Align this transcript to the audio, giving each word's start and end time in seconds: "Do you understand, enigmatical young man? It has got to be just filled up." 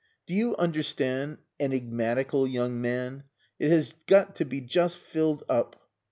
"Do 0.25 0.33
you 0.33 0.55
understand, 0.55 1.37
enigmatical 1.59 2.47
young 2.47 2.81
man? 2.81 3.25
It 3.59 3.69
has 3.69 3.93
got 4.07 4.35
to 4.37 4.45
be 4.45 4.59
just 4.59 4.97
filled 4.97 5.43
up." 5.47 5.75